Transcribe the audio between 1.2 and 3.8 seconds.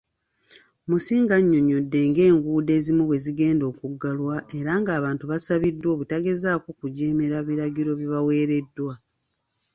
annyonnyodde ng'enguudo ezimu bwe zigenda